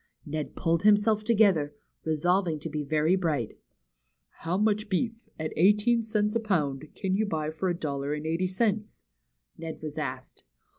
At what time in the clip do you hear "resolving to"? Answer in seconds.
2.05-2.69